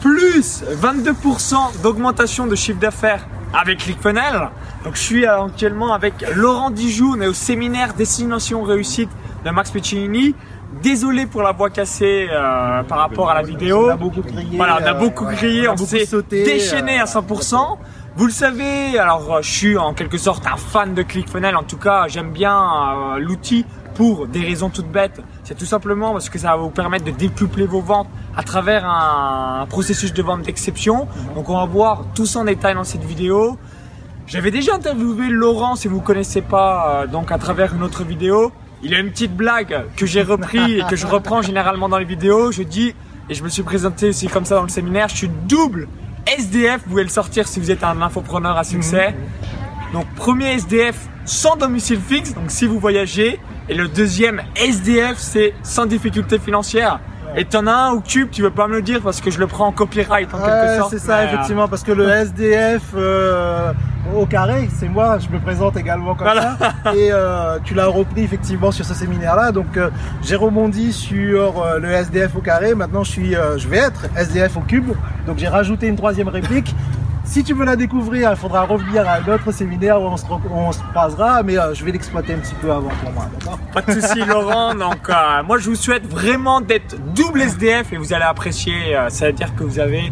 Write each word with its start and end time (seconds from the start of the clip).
plus 0.00 0.62
22% 0.64 1.82
d'augmentation 1.82 2.46
de 2.46 2.54
chiffre 2.54 2.78
d'affaires 2.78 3.26
avec 3.52 3.78
ClickFunnels. 3.78 4.50
Donc 4.84 4.94
je 4.94 5.00
suis 5.00 5.26
euh, 5.26 5.44
actuellement 5.44 5.92
avec 5.92 6.24
Laurent 6.34 6.70
Dijoux, 6.70 7.14
on 7.16 7.20
est 7.20 7.26
au 7.26 7.34
séminaire 7.34 7.94
Destination 7.94 8.62
Réussite 8.62 9.10
de 9.44 9.50
Max 9.50 9.70
Piccinini. 9.70 10.34
Désolé 10.82 11.26
pour 11.26 11.42
la 11.42 11.52
voix 11.52 11.70
cassée 11.70 12.28
euh, 12.30 12.82
par 12.82 12.98
rapport 12.98 13.30
à 13.30 13.34
la 13.34 13.42
vidéo. 13.42 13.86
On 13.86 13.92
a 13.92 13.96
beaucoup 13.96 14.22
crié. 14.22 14.56
Voilà, 14.56 14.78
on 14.80 14.84
a 14.84 14.94
euh, 14.94 14.98
beaucoup 14.98 15.24
crié, 15.24 15.66
a 15.66 15.72
on, 15.72 15.76
s'est 15.78 16.04
sauté, 16.04 16.44
déchaîné 16.44 17.00
euh, 17.00 17.04
à 17.04 17.06
100%. 17.06 17.78
Vous 18.18 18.26
le 18.26 18.32
savez, 18.32 18.98
alors 18.98 19.32
euh, 19.32 19.42
je 19.42 19.48
suis 19.48 19.78
en 19.78 19.94
quelque 19.94 20.18
sorte 20.18 20.44
un 20.48 20.56
fan 20.56 20.92
de 20.92 21.02
ClickFunnels. 21.02 21.54
En 21.54 21.62
tout 21.62 21.76
cas, 21.76 22.08
j'aime 22.08 22.32
bien 22.32 22.52
euh, 22.52 23.18
l'outil 23.20 23.64
pour 23.98 24.28
des 24.28 24.44
raisons 24.44 24.70
toutes 24.70 24.92
bêtes. 24.92 25.20
C'est 25.42 25.58
tout 25.58 25.66
simplement 25.66 26.12
parce 26.12 26.30
que 26.30 26.38
ça 26.38 26.52
va 26.52 26.56
vous 26.56 26.70
permettre 26.70 27.04
de 27.04 27.10
décupler 27.10 27.66
vos 27.66 27.80
ventes 27.80 28.06
à 28.36 28.44
travers 28.44 28.86
un, 28.86 29.62
un 29.62 29.66
processus 29.66 30.12
de 30.14 30.22
vente 30.22 30.42
d'exception. 30.42 31.08
Donc 31.34 31.48
on 31.48 31.56
va 31.56 31.66
voir 31.66 32.04
tout 32.14 32.24
ça 32.24 32.38
en 32.38 32.44
détail 32.44 32.76
dans 32.76 32.84
cette 32.84 33.02
vidéo. 33.02 33.58
J'avais 34.28 34.52
déjà 34.52 34.76
interviewé 34.76 35.28
Laurent, 35.30 35.74
si 35.74 35.88
vous 35.88 35.96
ne 35.96 36.02
connaissez 36.02 36.42
pas, 36.42 37.02
euh, 37.02 37.06
donc 37.08 37.32
à 37.32 37.38
travers 37.38 37.74
une 37.74 37.82
autre 37.82 38.04
vidéo. 38.04 38.52
Il 38.84 38.94
a 38.94 39.00
une 39.00 39.10
petite 39.10 39.34
blague 39.34 39.86
que 39.96 40.06
j'ai 40.06 40.22
repris 40.22 40.78
et 40.78 40.84
que 40.88 40.94
je 40.94 41.06
reprends 41.08 41.42
généralement 41.42 41.88
dans 41.88 41.98
les 41.98 42.04
vidéos. 42.04 42.52
Je 42.52 42.62
dis, 42.62 42.94
et 43.28 43.34
je 43.34 43.42
me 43.42 43.48
suis 43.48 43.64
présenté 43.64 44.10
aussi 44.10 44.28
comme 44.28 44.44
ça 44.44 44.54
dans 44.54 44.62
le 44.62 44.68
séminaire, 44.68 45.08
je 45.08 45.16
suis 45.16 45.30
double 45.48 45.88
SDF. 46.38 46.82
Vous 46.84 46.90
pouvez 46.90 47.02
le 47.02 47.08
sortir 47.08 47.48
si 47.48 47.58
vous 47.58 47.72
êtes 47.72 47.82
un 47.82 48.00
infopreneur 48.00 48.56
à 48.56 48.62
succès. 48.62 49.16
Donc 49.92 50.06
premier 50.16 50.52
SDF 50.54 50.96
sans 51.24 51.56
domicile 51.56 52.00
fixe, 52.00 52.34
donc 52.34 52.50
si 52.50 52.66
vous 52.66 52.78
voyagez. 52.78 53.38
Et 53.70 53.74
le 53.74 53.86
deuxième 53.86 54.40
SDF, 54.56 55.16
c'est 55.18 55.52
sans 55.62 55.84
difficulté 55.84 56.38
financière. 56.38 57.00
Et 57.36 57.44
t'en 57.44 57.66
as 57.66 57.72
un 57.72 57.92
ou 57.92 58.00
Cube, 58.00 58.30
tu 58.30 58.40
veux 58.40 58.50
pas 58.50 58.66
me 58.66 58.72
le 58.76 58.82
dire 58.82 59.02
parce 59.02 59.20
que 59.20 59.30
je 59.30 59.38
le 59.38 59.46
prends 59.46 59.66
en 59.66 59.72
copyright 59.72 60.32
en 60.32 60.38
quelque 60.38 60.50
Ouais, 60.70 60.76
sorte. 60.78 60.90
c'est 60.90 60.98
ça, 60.98 61.18
mais, 61.18 61.22
euh, 61.24 61.34
effectivement, 61.34 61.68
parce 61.68 61.82
que 61.82 61.92
le 61.92 62.08
SDF 62.08 62.82
euh, 62.96 63.72
au 64.16 64.24
carré, 64.24 64.66
c'est 64.74 64.88
moi, 64.88 65.18
je 65.18 65.28
me 65.28 65.38
présente 65.38 65.76
également 65.76 66.14
comme 66.14 66.26
Voilà. 66.26 66.56
ça. 66.58 66.94
Et 66.94 67.10
euh, 67.12 67.58
tu 67.62 67.74
l'as 67.74 67.86
repris 67.88 68.22
effectivement 68.22 68.70
sur 68.72 68.86
ce 68.86 68.94
séminaire-là. 68.94 69.52
Donc 69.52 69.76
euh, 69.76 69.90
j'ai 70.22 70.36
rebondi 70.36 70.90
sur 70.94 71.62
euh, 71.62 71.78
le 71.78 71.90
SDF 71.90 72.34
au 72.36 72.40
carré. 72.40 72.74
Maintenant, 72.74 73.04
je 73.04 73.10
suis, 73.10 73.36
euh, 73.36 73.58
je 73.58 73.68
vais 73.68 73.76
être 73.76 74.06
SDF 74.16 74.56
au 74.56 74.60
cube. 74.60 74.88
Donc 75.26 75.36
j'ai 75.36 75.48
rajouté 75.48 75.88
une 75.88 75.96
troisième 75.96 76.28
réplique. 76.28 76.74
Si 77.24 77.44
tu 77.44 77.52
veux 77.52 77.66
la 77.66 77.76
découvrir, 77.76 78.30
il 78.30 78.36
faudra 78.36 78.62
revenir 78.62 79.06
à 79.06 79.16
un 79.16 79.28
autre 79.28 79.52
séminaire 79.52 80.00
où 80.00 80.06
on 80.06 80.16
se, 80.16 80.24
on 80.50 80.72
se 80.72 80.78
croisera, 80.92 81.42
mais 81.42 81.58
euh, 81.58 81.74
je 81.74 81.84
vais 81.84 81.92
l'exploiter 81.92 82.32
un 82.32 82.38
petit 82.38 82.54
peu 82.54 82.70
avant 82.72 82.88
pour 82.88 83.12
moi, 83.12 83.26
d'accord? 83.38 83.58
Pas 83.72 83.82
de 83.82 84.00
souci 84.00 84.24
Laurent. 84.24 84.74
Donc 84.74 85.08
euh, 85.10 85.42
moi 85.46 85.58
je 85.58 85.68
vous 85.68 85.76
souhaite 85.76 86.06
vraiment 86.06 86.62
d'être 86.62 86.96
double 87.14 87.42
SDF 87.42 87.92
et 87.92 87.98
vous 87.98 88.14
allez 88.14 88.24
apprécier. 88.24 88.96
euh, 88.96 89.10
ça 89.10 89.26
veut 89.26 89.32
dire 89.34 89.54
que 89.54 89.62
vous 89.62 89.78
avez 89.78 90.10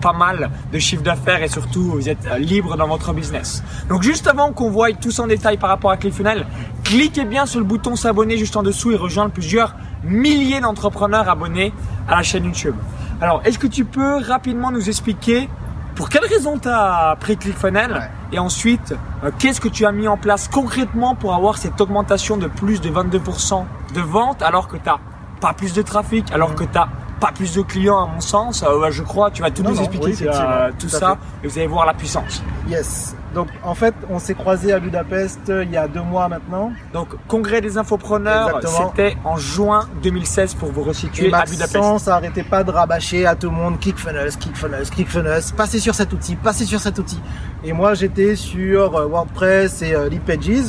pas 0.00 0.12
mal 0.12 0.50
de 0.72 0.78
chiffre 0.80 1.02
d'affaires 1.02 1.42
et 1.42 1.48
surtout 1.48 1.82
vous 1.92 2.08
êtes 2.08 2.26
libre 2.38 2.76
dans 2.76 2.88
votre 2.88 3.12
business. 3.12 3.62
Donc 3.88 4.02
juste 4.02 4.26
avant 4.26 4.52
qu'on 4.52 4.70
voie 4.70 4.92
tous 4.92 5.18
en 5.20 5.28
détail 5.28 5.58
par 5.58 5.70
rapport 5.70 5.92
à 5.92 5.96
ClickFunnels, 5.96 6.46
cliquez 6.82 7.24
bien 7.24 7.46
sur 7.46 7.60
le 7.60 7.64
bouton 7.66 7.94
s'abonner 7.94 8.36
juste 8.36 8.56
en 8.56 8.64
dessous 8.64 8.90
et 8.90 8.96
rejoindre 8.96 9.30
plusieurs 9.30 9.76
milliers 10.02 10.60
d'entrepreneurs 10.60 11.28
abonnés 11.28 11.72
à 12.08 12.16
la 12.16 12.22
chaîne 12.24 12.44
YouTube. 12.44 12.74
Alors 13.20 13.40
est-ce 13.44 13.58
que 13.58 13.68
tu 13.68 13.84
peux 13.84 14.16
rapidement 14.16 14.72
nous 14.72 14.88
expliquer 14.88 15.48
pour 15.96 16.08
quelle 16.08 16.24
raison 16.26 16.58
tu 16.58 16.68
as 16.68 17.16
pris 17.18 17.36
ClickFunnels 17.36 17.92
Ouais. 17.92 18.10
et 18.32 18.38
ensuite 18.38 18.94
euh, 19.24 19.30
qu'est-ce 19.38 19.60
que 19.60 19.68
tu 19.68 19.84
as 19.86 19.92
mis 19.92 20.06
en 20.08 20.16
place 20.16 20.46
concrètement 20.48 21.14
pour 21.14 21.34
avoir 21.34 21.56
cette 21.58 21.80
augmentation 21.80 22.36
de 22.36 22.46
plus 22.46 22.80
de 22.80 22.90
22% 22.90 23.64
de 23.94 24.00
ventes 24.00 24.42
alors 24.42 24.68
que 24.68 24.76
tu 24.76 24.84
n'as 24.86 24.98
pas 25.40 25.52
plus 25.52 25.72
de 25.74 25.82
trafic, 25.82 26.30
alors 26.32 26.54
que 26.54 26.64
tu 26.64 26.74
n'as 26.74 26.88
pas 27.20 27.32
plus 27.32 27.54
de 27.54 27.62
clients 27.62 28.02
à 28.02 28.06
mon 28.06 28.20
sens 28.20 28.62
Euh, 28.62 28.90
Je 28.90 29.02
crois, 29.02 29.30
tu 29.30 29.42
vas 29.42 29.50
tout 29.50 29.62
Non, 29.62 29.70
nous 29.70 29.76
non, 29.76 29.82
expliquer 29.82 30.06
oui, 30.06 30.28
euh, 30.28 30.70
tout 30.78 30.88
ça 30.88 31.18
et 31.42 31.48
vous 31.48 31.58
allez 31.58 31.66
voir 31.66 31.86
la 31.86 31.94
puissance. 31.94 32.42
Yes. 32.68 33.14
Donc 33.36 33.48
en 33.62 33.74
fait, 33.74 33.94
on 34.08 34.18
s'est 34.18 34.34
croisés 34.34 34.72
à 34.72 34.80
Budapest 34.80 35.50
euh, 35.50 35.62
il 35.64 35.70
y 35.70 35.76
a 35.76 35.88
deux 35.88 36.00
mois 36.00 36.26
maintenant. 36.26 36.72
Donc 36.94 37.08
congrès 37.28 37.60
des 37.60 37.76
infopreneurs, 37.76 38.60
c'était 38.62 39.14
en 39.24 39.36
juin 39.36 39.88
2016 40.02 40.54
pour 40.54 40.72
vous 40.72 40.82
resituer 40.82 41.28
Et 41.28 41.34
à 41.34 41.44
Budapest. 41.44 41.74
Maxence 41.74 42.08
arrêtait 42.08 42.44
pas 42.44 42.64
de 42.64 42.70
rabâcher 42.70 43.26
à 43.26 43.34
tout 43.34 43.50
le 43.50 43.56
monde 43.56 43.78
ClickFunnels, 43.78 44.34
ClickFunnels, 44.38 44.88
ClickFunnels, 44.88 45.42
passez 45.54 45.80
sur 45.80 45.94
cet 45.94 46.14
outil, 46.14 46.36
passez 46.36 46.64
sur 46.64 46.80
cet 46.80 46.98
outil. 46.98 47.20
Et 47.62 47.74
moi 47.74 47.92
j'étais 47.92 48.36
sur 48.36 48.96
euh, 48.96 49.06
WordPress 49.06 49.82
et 49.82 49.94
euh, 49.94 50.08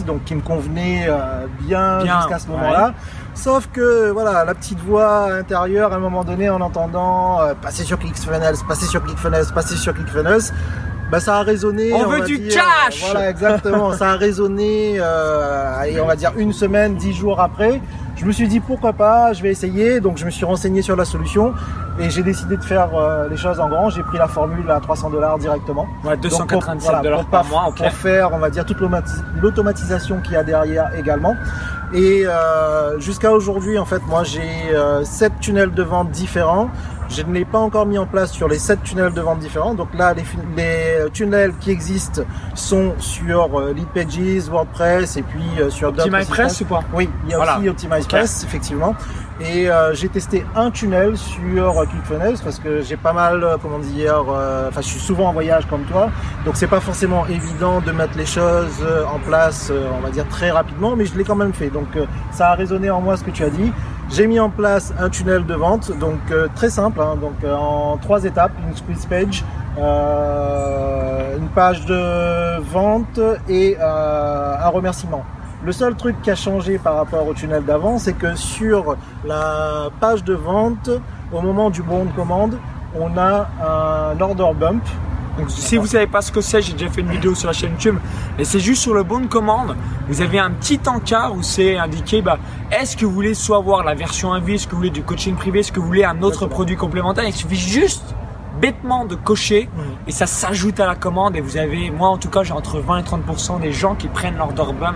donc 0.05 0.25
qui 0.25 0.35
me 0.35 0.41
convenait 0.41 1.07
bien, 1.61 2.03
Bien, 2.03 2.19
jusqu'à 2.19 2.39
ce 2.39 2.47
moment-là. 2.49 2.93
Sauf 3.37 3.67
que 3.71 4.09
voilà, 4.09 4.43
la 4.43 4.55
petite 4.55 4.79
voix 4.79 5.31
intérieure 5.31 5.93
à 5.93 5.97
un 5.97 5.99
moment 5.99 6.23
donné 6.23 6.49
en 6.49 6.59
entendant 6.59 7.39
euh, 7.39 7.53
passer 7.53 7.83
sur 7.83 7.99
ClickFunnels, 7.99 8.55
passer 8.67 8.87
sur 8.87 9.03
ClickFunnels, 9.03 9.45
passer 9.53 9.75
sur 9.75 9.93
ClickFunnels, 9.93 10.51
bah 11.11 11.19
ça 11.19 11.37
a 11.37 11.43
résonné. 11.43 11.93
On 11.93 12.07
veut 12.07 12.21
du 12.21 12.39
dire, 12.39 12.55
cash 12.55 13.03
Voilà, 13.05 13.29
exactement. 13.29 13.93
ça 13.93 14.13
a 14.13 14.15
résonné, 14.15 14.97
euh, 14.99 15.79
allez, 15.79 16.01
on 16.01 16.07
va 16.07 16.15
dire 16.15 16.33
une 16.35 16.51
semaine, 16.51 16.95
dix 16.95 17.13
jours 17.13 17.39
après. 17.39 17.79
Je 18.17 18.25
me 18.25 18.31
suis 18.31 18.47
dit 18.47 18.59
pourquoi 18.59 18.93
pas, 18.93 19.31
je 19.33 19.41
vais 19.43 19.49
essayer. 19.51 19.99
Donc 20.01 20.17
je 20.17 20.25
me 20.25 20.31
suis 20.31 20.43
renseigné 20.45 20.81
sur 20.81 20.95
la 20.95 21.05
solution 21.05 21.53
et 21.99 22.09
j'ai 22.09 22.23
décidé 22.23 22.57
de 22.57 22.63
faire 22.63 22.89
euh, 22.95 23.27
les 23.29 23.37
choses 23.37 23.59
en 23.59 23.69
grand. 23.69 23.89
J'ai 23.89 24.03
pris 24.03 24.17
la 24.17 24.27
formule 24.27 24.69
à 24.71 24.79
300 24.79 25.11
dollars 25.11 25.37
directement. 25.37 25.87
Ouais, 26.03 26.17
Donc, 26.17 26.21
pour- 26.29 26.39
297 26.39 26.83
voilà, 26.89 27.01
dollars 27.03 27.19
pour 27.21 27.29
par 27.29 27.45
mois. 27.45 27.73
Pour 27.75 27.91
faire, 27.91 28.33
on 28.33 28.39
va 28.39 28.49
dire, 28.49 28.65
toute 28.65 28.79
l'automatisation 29.41 30.19
qu'il 30.21 30.33
y 30.33 30.35
a 30.35 30.43
derrière 30.43 30.89
également. 30.97 31.35
Et 31.93 32.23
euh, 32.25 32.99
jusqu'à 32.99 33.31
aujourd'hui, 33.31 33.77
en 33.79 33.85
fait, 33.85 34.01
moi, 34.07 34.23
j'ai 34.23 34.41
euh, 34.73 35.03
sept 35.05 35.33
tunnels 35.39 35.71
de 35.73 35.83
vente 35.83 36.09
différents. 36.09 36.69
Je 37.09 37.21
ne 37.21 37.33
l'ai 37.33 37.45
pas 37.45 37.59
encore 37.59 37.85
mis 37.85 37.97
en 37.97 38.05
place 38.05 38.31
sur 38.31 38.47
les 38.47 38.59
sept 38.59 38.83
tunnels 38.83 39.13
de 39.13 39.21
vente 39.21 39.39
différents. 39.39 39.73
Donc 39.73 39.89
là, 39.93 40.13
les, 40.13 40.23
les 40.55 41.09
tunnels 41.11 41.53
qui 41.59 41.71
existent 41.71 42.21
sont 42.53 42.93
sur 42.99 43.59
euh, 43.59 43.73
Leadpages, 43.73 44.49
WordPress 44.49 45.17
et 45.17 45.21
puis 45.23 45.43
euh, 45.59 45.69
sur 45.69 45.89
OptimizePress 45.89 46.61
ou 46.61 46.65
pas? 46.65 46.81
Oui, 46.93 47.09
il 47.25 47.31
y 47.31 47.33
a 47.33 47.37
Voilà. 47.37 47.57
aussi 47.59 47.69
OptimizePress, 47.69 48.43
effectivement. 48.43 48.93
Et 49.39 49.69
euh, 49.69 49.93
j'ai 49.93 50.09
testé 50.09 50.43
un 50.55 50.71
tunnel 50.71 51.15
sur 51.15 51.79
euh, 51.79 51.85
ClickFunnels 51.85 52.37
parce 52.43 52.57
que 52.59 52.81
j'ai 52.81 52.97
pas 52.97 53.13
mal, 53.13 53.43
euh, 53.43 53.57
comment 53.61 53.77
dire, 53.77 54.25
euh, 54.29 54.67
enfin 54.69 54.81
je 54.81 54.87
suis 54.87 54.99
souvent 54.99 55.27
en 55.29 55.33
voyage 55.33 55.67
comme 55.67 55.83
toi, 55.83 56.09
donc 56.43 56.55
c'est 56.55 56.65
pas 56.65 56.79
forcément 56.79 57.23
évident 57.27 57.79
de 57.81 57.91
mettre 57.91 58.17
les 58.17 58.25
choses 58.25 58.79
euh, 58.81 59.03
en 59.05 59.19
place, 59.19 59.69
euh, 59.69 59.89
on 59.95 60.01
va 60.01 60.09
dire 60.09 60.27
très 60.27 60.49
rapidement, 60.49 60.95
mais 60.95 61.05
je 61.05 61.15
l'ai 61.15 61.23
quand 61.23 61.35
même 61.35 61.53
fait. 61.53 61.69
Donc 61.69 61.85
euh, 61.95 62.07
ça 62.31 62.49
a 62.49 62.55
résonné 62.55 62.89
en 62.89 62.99
moi 62.99 63.15
ce 63.15 63.23
que 63.23 63.29
tu 63.29 63.43
as 63.43 63.51
dit. 63.51 63.71
J'ai 64.09 64.25
mis 64.25 64.39
en 64.39 64.49
place 64.49 64.93
un 64.97 65.09
tunnel 65.09 65.45
de 65.45 65.53
vente, 65.53 65.91
donc 65.99 66.19
euh, 66.31 66.47
très 66.55 66.69
simple, 66.69 67.01
hein, 67.01 67.17
donc 67.19 67.43
euh, 67.43 67.53
en 67.53 67.97
trois 67.97 68.23
étapes, 68.23 68.53
une 68.65 68.73
squeeze 68.75 69.05
page, 69.05 69.43
euh, 69.77 71.37
une 71.37 71.49
page 71.49 71.85
de 71.85 72.59
vente 72.61 73.19
et 73.49 73.77
un 73.79 74.69
remerciement. 74.69 75.23
Le 75.63 75.71
seul 75.73 75.95
truc 75.95 76.21
qui 76.21 76.31
a 76.31 76.35
changé 76.35 76.77
par 76.77 76.95
rapport 76.95 77.27
au 77.27 77.33
tunnel 77.33 77.65
d'avant, 77.65 77.97
c'est 77.97 78.13
que 78.13 78.35
sur 78.35 78.95
la 79.25 79.89
page 79.99 80.23
de 80.23 80.33
vente, 80.33 80.89
au 81.33 81.41
moment 81.41 81.69
du 81.69 81.83
bon 81.83 82.05
de 82.05 82.11
commande, 82.11 82.57
on 82.97 83.17
a 83.17 83.49
un 83.61 84.21
order 84.21 84.51
bump. 84.57 84.83
Donc, 85.37 85.49
si 85.51 85.77
vous 85.77 85.85
savez 85.85 86.07
pas 86.07 86.21
ce 86.21 86.31
que 86.31 86.41
c'est, 86.41 86.61
j'ai 86.61 86.73
déjà 86.73 86.89
fait 86.89 87.01
une 87.01 87.11
vidéo 87.11 87.35
sur 87.35 87.47
la 87.47 87.53
chaîne 87.53 87.71
YouTube. 87.71 87.97
Et 88.39 88.43
c'est 88.43 88.59
juste 88.59 88.81
sur 88.81 88.93
le 88.93 89.03
bon 89.03 89.19
de 89.19 89.27
commande. 89.27 89.75
Vous 90.07 90.21
avez 90.21 90.39
un 90.39 90.49
petit 90.51 90.79
encart 90.87 91.35
où 91.35 91.43
c'est 91.43 91.77
indiqué, 91.77 92.21
bah, 92.21 92.37
est-ce 92.71 92.97
que 92.97 93.05
vous 93.05 93.11
voulez 93.11 93.33
soit 93.33 93.57
avoir 93.57 93.83
la 93.83 93.93
version 93.93 94.33
à 94.33 94.39
vie, 94.39 94.55
est-ce 94.55 94.65
que 94.65 94.71
vous 94.71 94.77
voulez 94.77 94.89
du 94.89 95.03
coaching 95.03 95.35
privé, 95.35 95.59
est-ce 95.59 95.71
que 95.71 95.79
vous 95.79 95.85
voulez 95.85 96.03
un 96.03 96.17
autre 96.17 96.27
Exactement. 96.27 96.49
produit 96.49 96.75
complémentaire? 96.75 97.23
Il 97.25 97.33
suffit 97.33 97.55
juste 97.55 98.15
bêtement 98.59 99.05
de 99.05 99.13
cocher 99.13 99.69
Mhm. 99.75 99.83
et 100.07 100.11
ça 100.11 100.25
s'ajoute 100.25 100.79
à 100.79 100.87
la 100.87 100.95
commande 100.95 101.35
et 101.35 101.41
vous 101.41 101.57
avez, 101.57 101.91
moi 101.91 102.07
en 102.09 102.17
tout 102.17 102.29
cas, 102.29 102.41
j'ai 102.41 102.53
entre 102.53 102.79
20 102.79 102.97
et 102.97 103.03
30% 103.03 103.59
des 103.59 103.71
gens 103.71 103.93
qui 103.93 104.07
prennent 104.07 104.37
l'order 104.37 104.73
bump, 104.79 104.95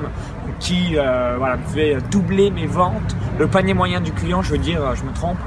qui, 0.59 0.95
euh, 0.97 1.35
voilà, 1.37 1.57
fait 1.71 1.97
doubler 2.09 2.49
mes 2.49 2.65
ventes, 2.65 3.15
le 3.37 3.45
panier 3.47 3.75
moyen 3.75 4.01
du 4.01 4.11
client, 4.11 4.41
je 4.41 4.51
veux 4.53 4.57
dire, 4.57 4.81
je 4.95 5.03
me 5.03 5.13
trompe, 5.13 5.37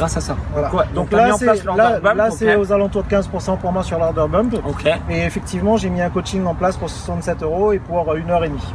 grâce 0.00 0.16
à 0.16 0.20
ça. 0.20 0.36
Voilà. 0.52 0.70
Donc, 0.94 1.12
là, 1.12 2.30
c'est 2.30 2.56
aux 2.56 2.72
alentours 2.72 3.04
de 3.04 3.08
15% 3.08 3.58
pour 3.58 3.72
moi 3.72 3.82
sur 3.82 3.98
l'order 3.98 4.26
bump. 4.30 4.54
Ok. 4.66 4.86
Et 5.10 5.24
effectivement, 5.24 5.76
j'ai 5.76 5.90
mis 5.90 6.02
un 6.02 6.10
coaching 6.10 6.44
en 6.46 6.54
place 6.54 6.76
pour 6.76 6.88
67 6.90 7.42
euros 7.42 7.72
et 7.72 7.78
pour 7.78 8.14
une 8.14 8.30
heure 8.30 8.44
et 8.44 8.48
demie. 8.48 8.72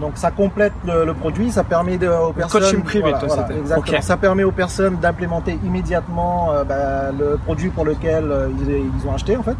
Donc 0.00 0.12
ça 0.14 0.30
complète 0.30 0.72
le, 0.86 1.04
le 1.04 1.12
produit, 1.12 1.50
ça 1.50 1.64
permet 1.64 1.98
de, 1.98 2.08
aux 2.08 2.32
personnes. 2.32 2.60
coaching 2.60 2.82
privé, 2.82 3.10
voilà, 3.10 3.18
toi, 3.18 3.28
voilà, 3.34 3.56
exactement. 3.56 4.00
Ça 4.00 4.16
permet 4.16 4.44
aux 4.44 4.52
personnes 4.52 4.96
d'implémenter 4.98 5.58
immédiatement 5.64 6.52
euh, 6.52 6.62
bah, 6.62 7.10
le 7.18 7.36
produit 7.44 7.70
pour 7.70 7.84
lequel 7.84 8.30
euh, 8.30 8.48
ils, 8.60 8.70
ils 8.70 9.08
ont 9.08 9.12
acheté 9.12 9.36
en 9.36 9.42
fait. 9.42 9.56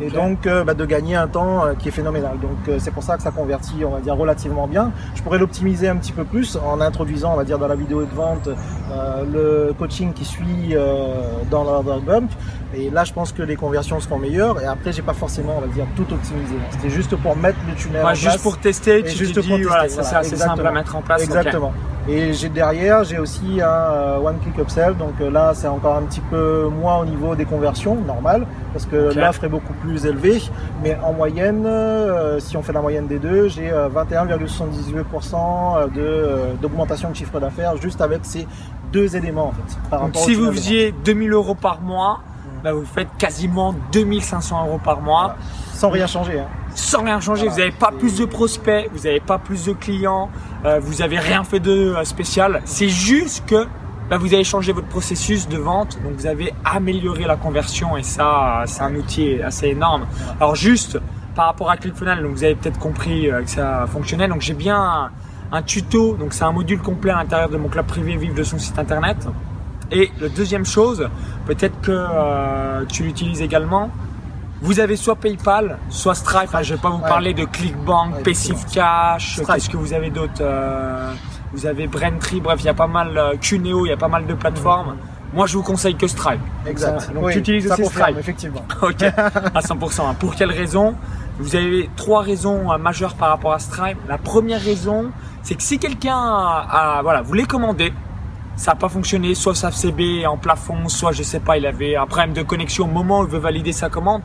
Et 0.00 0.10
donc 0.10 0.46
euh, 0.46 0.64
bah, 0.64 0.74
de 0.74 0.84
gagner 0.84 1.14
un 1.14 1.28
temps 1.28 1.64
euh, 1.64 1.74
qui 1.74 1.88
est 1.88 1.92
phénoménal. 1.92 2.38
Donc 2.40 2.68
euh, 2.68 2.78
c'est 2.78 2.90
pour 2.90 3.02
ça 3.02 3.16
que 3.16 3.22
ça 3.22 3.30
convertit, 3.30 3.84
on 3.84 3.90
va 3.90 4.00
dire, 4.00 4.16
relativement 4.16 4.66
bien. 4.66 4.92
Je 5.14 5.22
pourrais 5.22 5.38
l'optimiser 5.38 5.88
un 5.88 5.96
petit 5.96 6.12
peu 6.12 6.24
plus 6.24 6.56
en 6.56 6.80
introduisant, 6.80 7.32
on 7.34 7.36
va 7.36 7.44
dire, 7.44 7.58
dans 7.58 7.68
la 7.68 7.76
vidéo 7.76 8.02
de 8.02 8.14
vente 8.14 8.48
euh, 8.48 9.66
le 9.68 9.72
coaching 9.72 10.12
qui 10.12 10.24
suit 10.24 10.72
euh, 10.72 11.14
dans 11.50 11.64
l'order 11.64 12.04
bump. 12.04 12.30
Et 12.76 12.90
là, 12.90 13.04
je 13.04 13.12
pense 13.12 13.30
que 13.32 13.42
les 13.42 13.54
conversions 13.54 14.00
seront 14.00 14.18
meilleures. 14.18 14.60
Et 14.60 14.66
après, 14.66 14.92
j'ai 14.92 15.02
pas 15.02 15.12
forcément, 15.14 15.54
on 15.58 15.60
va 15.60 15.68
dire, 15.68 15.86
tout 15.94 16.12
optimisé. 16.12 16.54
C'était 16.70 16.90
juste 16.90 17.14
pour 17.16 17.36
mettre 17.36 17.58
le 17.68 17.74
tunnel. 17.74 18.04
en 18.04 18.14
juste 18.14 18.30
place. 18.30 18.42
pour 18.42 18.58
tester, 18.58 19.02
tu 19.04 19.10
juste 19.10 19.34
te 19.36 19.40
pour 19.40 19.56
tester, 19.56 19.62
voilà, 19.64 19.88
c'est 19.88 19.94
voilà, 19.94 20.08
ça, 20.08 20.22
c'est 20.24 20.36
simple 20.36 20.66
à 20.66 20.72
mettre 20.72 20.96
en 20.96 21.02
place. 21.02 21.22
Exactement. 21.22 21.72
Et 22.08 22.34
j'ai 22.34 22.50
derrière, 22.50 23.04
j'ai 23.04 23.18
aussi 23.18 23.60
un 23.62 24.18
one 24.22 24.38
click 24.40 24.58
upsell. 24.58 24.96
Donc 24.96 25.14
là, 25.20 25.52
c'est 25.54 25.68
encore 25.68 25.96
un 25.96 26.02
petit 26.02 26.20
peu 26.20 26.68
moins 26.68 26.98
au 26.98 27.06
niveau 27.06 27.34
des 27.34 27.44
conversions, 27.44 27.94
normal, 27.94 28.46
parce 28.74 28.84
que 28.84 29.14
l'offre 29.18 29.44
est 29.44 29.48
beaucoup 29.48 29.72
plus 29.74 30.04
élevée. 30.04 30.42
Mais 30.82 30.98
en 31.02 31.14
moyenne, 31.14 31.64
euh, 31.64 32.38
si 32.40 32.58
on 32.58 32.62
fait 32.62 32.74
la 32.74 32.82
moyenne 32.82 33.06
des 33.06 33.18
deux, 33.18 33.48
j'ai 33.48 33.70
euh, 33.72 33.88
21,78% 33.88 35.90
de 35.94 36.00
euh, 36.00 36.52
d'augmentation 36.60 37.10
de 37.10 37.16
chiffre 37.16 37.38
d'affaires 37.40 37.76
juste 37.80 38.00
avec 38.00 38.20
ces 38.24 38.46
deux 38.92 39.16
éléments 39.16 39.48
en 39.48 39.52
fait. 39.52 39.78
Par 39.90 40.00
Donc, 40.02 40.16
si 40.16 40.34
vous 40.34 40.46
de 40.46 40.52
faisiez 40.52 40.94
2000 41.04 41.32
euros 41.32 41.54
par 41.54 41.80
mois, 41.80 42.20
Mm. 42.44 42.62
bah, 42.62 42.72
vous 42.74 42.84
faites 42.84 43.08
quasiment 43.18 43.74
2500 43.92 44.66
euros 44.66 44.80
par 44.84 45.00
mois. 45.00 45.36
sans 45.72 45.88
rien 45.90 46.06
changer. 46.06 46.38
hein. 46.40 46.46
sans 46.76 47.02
rien 47.02 47.18
changer. 47.20 47.42
Voilà. 47.48 47.52
Vous 47.54 47.58
n'avez 47.60 47.72
pas 47.72 47.90
Et- 47.94 47.98
plus 47.98 48.18
de 48.18 48.24
prospects, 48.26 48.88
vous 48.92 49.04
n'avez 49.04 49.20
pas 49.20 49.38
plus 49.38 49.64
de 49.66 49.72
clients, 49.72 50.28
euh, 50.64 50.78
vous 50.80 50.94
n'avez 51.00 51.18
rien 51.18 51.42
fait 51.44 51.58
de 51.60 51.94
euh, 51.96 52.04
spécial. 52.04 52.60
C'est 52.64 52.88
juste 52.88 53.44
que 53.46 53.66
bah, 54.10 54.18
vous 54.18 54.34
avez 54.34 54.44
changé 54.44 54.72
votre 54.72 54.86
processus 54.88 55.48
de 55.48 55.56
vente, 55.58 55.98
donc 56.02 56.12
vous 56.16 56.26
avez 56.26 56.52
amélioré 56.64 57.24
la 57.24 57.36
conversion 57.36 57.96
et 57.96 58.02
ça, 58.02 58.62
c'est 58.66 58.82
un 58.82 58.94
outil 58.94 59.40
assez 59.42 59.68
énorme. 59.68 60.06
Alors 60.40 60.54
juste 60.56 60.98
par 61.34 61.46
rapport 61.46 61.70
à 61.70 61.76
ClickFunnels, 61.76 62.22
donc 62.22 62.32
vous 62.32 62.44
avez 62.44 62.54
peut-être 62.54 62.78
compris 62.78 63.28
euh, 63.30 63.42
que 63.42 63.50
ça 63.50 63.86
fonctionnait. 63.90 64.28
Donc 64.28 64.40
j'ai 64.40 64.54
bien 64.54 64.76
un, 64.80 65.10
un 65.52 65.62
tuto, 65.62 66.14
donc 66.14 66.32
c'est 66.32 66.44
un 66.44 66.52
module 66.52 66.78
complet 66.80 67.10
à 67.10 67.16
l'intérieur 67.16 67.48
de 67.48 67.56
mon 67.56 67.68
club 67.68 67.86
privé 67.86 68.16
Vive 68.16 68.34
de 68.34 68.44
son 68.44 68.58
site 68.58 68.78
internet. 68.78 69.16
Et 69.90 70.10
la 70.20 70.28
deuxième 70.28 70.64
chose, 70.64 71.08
peut-être 71.46 71.80
que 71.80 71.90
euh, 71.92 72.84
tu 72.86 73.02
l'utilises 73.02 73.42
également. 73.42 73.90
Vous 74.62 74.80
avez 74.80 74.96
soit 74.96 75.16
PayPal, 75.16 75.76
soit 75.90 76.14
Stripe. 76.14 76.44
Enfin, 76.48 76.62
je 76.62 76.74
vais 76.74 76.80
pas 76.80 76.88
vous 76.88 77.02
Ouais. 77.02 77.08
parler 77.08 77.34
de 77.34 77.44
ClickBank, 77.44 78.14
Ouais, 78.16 78.22
Passive 78.22 78.64
Cash. 78.72 79.40
Qu'est-ce 79.46 79.68
que 79.68 79.76
vous 79.76 79.92
avez 79.92 80.08
d'autre 80.10 80.32
Euh, 80.40 81.12
Vous 81.54 81.66
avez 81.66 81.86
Braintree. 81.86 82.40
Bref, 82.40 82.60
il 82.62 82.66
y 82.66 82.68
a 82.68 82.74
pas 82.74 82.86
mal 82.86 83.16
euh, 83.16 83.34
Cuneo, 83.40 83.86
il 83.86 83.90
y 83.90 83.92
a 83.92 83.96
pas 83.96 84.08
mal 84.08 84.26
de 84.26 84.34
plateformes. 84.34 84.96
Moi, 85.32 85.46
je 85.46 85.56
vous 85.56 85.62
conseille 85.62 85.96
que 85.96 86.06
Stripe. 86.06 86.40
Exact. 86.66 87.12
Donc, 87.12 87.24
Oui, 87.24 87.32
tu 87.32 87.38
utilises 87.40 87.70
aussi 87.70 87.84
Stripe. 87.86 88.18
effectivement. 88.18 88.64
Ok, 88.82 89.02
à 89.02 89.60
100%. 89.60 90.00
hein. 90.02 90.14
Pour 90.18 90.34
quelle 90.34 90.50
raison? 90.52 90.94
Vous 91.38 91.56
avez 91.56 91.90
trois 91.96 92.22
raisons 92.22 92.70
euh, 92.72 92.78
majeures 92.78 93.14
par 93.14 93.28
rapport 93.30 93.52
à 93.52 93.58
Stripe. 93.58 93.98
La 94.08 94.18
première 94.18 94.60
raison, 94.62 95.10
c'est 95.42 95.54
que 95.56 95.62
si 95.62 95.78
quelqu'un 95.78 96.16
a, 96.16 96.98
a- 96.98 97.02
voilà, 97.02 97.22
voulait 97.22 97.44
commander, 97.44 97.92
ça 98.56 98.70
n'a 98.72 98.76
pas 98.76 98.88
fonctionné, 98.88 99.34
soit 99.34 99.54
sa 99.56 99.70
FCB 99.72 100.20
est 100.20 100.26
en 100.26 100.36
plafond, 100.36 100.88
soit 100.88 101.10
je 101.10 101.24
sais 101.24 101.40
pas, 101.40 101.56
il 101.58 101.66
avait 101.66 101.96
un 101.96 102.06
problème 102.06 102.32
de 102.34 102.42
connexion 102.42 102.84
au 102.84 102.88
moment 102.88 103.20
où 103.20 103.24
il 103.24 103.30
veut 103.30 103.38
valider 103.40 103.72
sa 103.72 103.88
commande, 103.88 104.22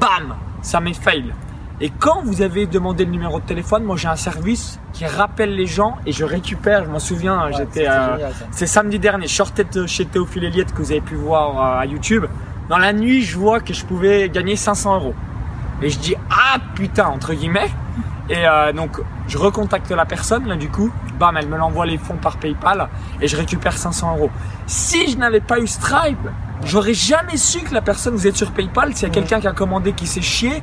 bam, 0.00 0.34
ça 0.62 0.80
met 0.80 0.94
fail. 0.94 1.32
Et 1.80 1.90
quand 1.90 2.22
vous 2.24 2.42
avez 2.42 2.66
demandé 2.66 3.04
le 3.04 3.12
numéro 3.12 3.38
de 3.38 3.44
téléphone, 3.44 3.84
moi 3.84 3.96
j'ai 3.96 4.08
un 4.08 4.16
service 4.16 4.80
qui 4.92 5.06
rappelle 5.06 5.54
les 5.54 5.66
gens 5.66 5.96
et 6.06 6.12
je 6.12 6.24
récupère, 6.24 6.84
je 6.84 6.90
m'en 6.90 6.98
souviens, 6.98 7.46
Ouais, 7.46 7.52
j'étais 7.52 7.84
c'est 7.84 7.88
euh, 7.88 8.30
c'est 8.50 8.66
samedi 8.66 8.98
dernier, 8.98 9.28
je 9.28 9.34
sortais 9.34 9.62
de 9.62 9.86
chez 9.86 10.04
Théophile 10.04 10.44
Elliott 10.44 10.72
que 10.72 10.78
vous 10.78 10.90
avez 10.90 11.00
pu 11.00 11.14
voir 11.14 11.56
euh, 11.56 11.80
à 11.80 11.86
YouTube. 11.86 12.26
Dans 12.68 12.78
la 12.78 12.92
nuit, 12.92 13.22
je 13.22 13.38
vois 13.38 13.60
que 13.60 13.72
je 13.72 13.84
pouvais 13.84 14.28
gagner 14.28 14.56
500 14.56 14.96
euros. 14.96 15.14
Et 15.80 15.88
je 15.90 15.98
dis 16.00 16.16
ah 16.30 16.58
putain 16.74 17.06
entre 17.06 17.32
guillemets. 17.32 17.70
Et 18.28 18.46
euh, 18.46 18.72
donc 18.72 19.00
je 19.28 19.38
recontacte 19.38 19.90
la 19.92 20.04
personne 20.04 20.48
là 20.48 20.56
du 20.56 20.68
coup, 20.68 20.90
bam 21.18 21.36
elle 21.36 21.48
me 21.48 21.56
l'envoie 21.56 21.86
les 21.86 21.96
fonds 21.96 22.16
par 22.16 22.38
PayPal 22.38 22.88
et 23.20 23.28
je 23.28 23.36
récupère 23.36 23.78
500 23.78 24.16
euros. 24.16 24.30
Si 24.66 25.12
je 25.12 25.16
n'avais 25.16 25.40
pas 25.40 25.60
eu 25.60 25.68
Stripe, 25.68 26.28
j'aurais 26.64 26.92
jamais 26.92 27.36
su 27.36 27.60
que 27.60 27.72
la 27.72 27.82
personne 27.82 28.14
vous 28.14 28.26
êtes 28.26 28.36
sur 28.36 28.50
PayPal. 28.50 28.96
S'il 28.96 29.06
y 29.06 29.10
a 29.10 29.14
quelqu'un 29.14 29.38
qui 29.38 29.46
a 29.46 29.52
commandé 29.52 29.92
qui 29.92 30.08
s'est 30.08 30.20
chié, 30.20 30.62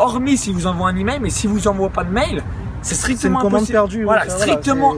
hormis 0.00 0.36
si 0.36 0.52
vous 0.52 0.66
envoie 0.66 0.88
un 0.88 0.96
email, 0.96 1.18
mais 1.20 1.30
si 1.30 1.46
vous 1.46 1.68
envoie 1.68 1.88
pas 1.90 2.04
de 2.04 2.10
mail, 2.10 2.42
c'est 2.82 2.94
strictement 2.94 3.38
commande 3.40 3.54
impossible. 3.56 3.72
perdue, 3.72 4.04
Voilà, 4.04 4.28
strictement 4.28 4.94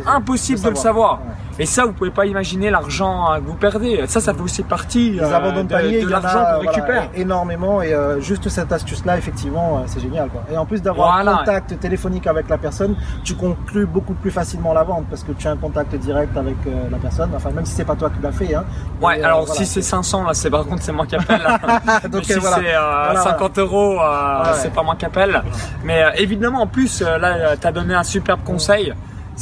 de 0.62 0.70
le 0.70 0.76
savoir. 0.76 1.20
Ouais. 1.20 1.32
Et 1.58 1.66
ça, 1.66 1.84
vous 1.84 1.92
pouvez 1.92 2.10
pas 2.10 2.26
imaginer 2.26 2.70
l'argent 2.70 3.30
euh, 3.32 3.38
que 3.38 3.44
vous 3.44 3.54
perdez. 3.54 4.04
Ça, 4.06 4.20
ça 4.20 4.32
fait 4.34 4.40
aussi 4.40 4.62
partie 4.62 5.18
euh, 5.20 5.34
abandons 5.34 5.64
de 5.64 5.68
de, 5.68 5.74
panier, 5.74 6.04
l'argent 6.04 6.28
qu'on 6.44 6.62
voilà, 6.62 6.70
récupère. 6.70 7.08
énormément 7.14 7.82
et 7.82 7.92
euh, 7.92 8.20
juste 8.20 8.48
cette 8.48 8.72
astuce-là, 8.72 9.18
effectivement, 9.18 9.78
euh, 9.78 9.82
c'est 9.86 10.00
génial. 10.00 10.28
Quoi. 10.30 10.42
Et 10.52 10.56
en 10.56 10.64
plus 10.66 10.80
d'avoir 10.82 11.12
Voilà. 11.12 11.34
un 11.34 11.38
contact 11.38 11.78
téléphonique 11.78 12.26
avec 12.26 12.48
la 12.48 12.58
personne, 12.58 12.96
tu 13.24 13.34
conclus 13.34 13.86
beaucoup 13.86 14.14
plus 14.14 14.30
facilement 14.30 14.72
la 14.72 14.82
vente 14.82 15.04
parce 15.10 15.22
que 15.24 15.32
tu 15.32 15.46
as 15.46 15.50
un 15.52 15.56
contact 15.56 15.94
direct 15.96 16.36
avec 16.36 16.56
euh, 16.66 16.88
la 16.90 16.96
personne. 16.98 17.30
Enfin, 17.36 17.50
même 17.50 17.66
si 17.66 17.74
c'est 17.74 17.84
pas 17.84 17.96
toi 17.96 18.10
qui 18.10 18.22
l'as 18.22 18.32
fait. 18.32 18.54
Hein. 18.54 18.64
Ouais, 19.00 19.22
alors 19.22 19.44
voilà. 19.44 19.54
si 19.60 19.66
c'est 19.66 19.82
500, 19.82 20.24
là, 20.24 20.34
c'est 20.34 20.50
par 20.50 20.64
contre 20.64 20.82
c'est 20.82 20.92
moi 20.92 21.06
qui 21.06 21.16
appelle. 21.16 21.42
Donc, 22.10 22.24
si 22.24 22.32
voilà. 22.34 22.56
c'est 22.56 22.74
euh, 22.74 23.04
Voilà, 23.12 23.20
50 23.20 23.58
euros, 23.58 23.96
Ouais. 23.98 24.50
c'est 24.54 24.72
pas 24.72 24.82
moi 24.82 24.94
qui 24.96 25.04
appelle. 25.04 25.42
Mais 25.84 26.02
évidemment, 26.16 26.62
en 26.62 26.66
plus, 26.66 27.02
là, 27.02 27.56
tu 27.56 27.66
as 27.66 27.72
donné 27.72 27.94
un 27.94 28.02
superbe 28.04 28.40
conseil. 28.44 28.92